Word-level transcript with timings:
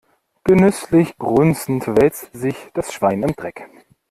Genüsslich 0.45 1.15
grunzend 1.19 1.85
wälzte 1.87 2.35
sich 2.35 2.55
das 2.73 2.91
Schwein 2.91 3.21
im 3.21 3.35
Dreck. 3.35 3.69